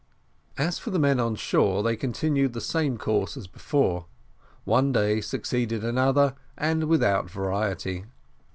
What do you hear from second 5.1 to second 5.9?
succeeded